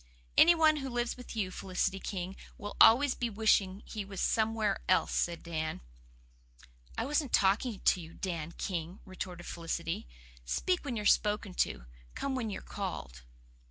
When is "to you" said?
7.81-8.15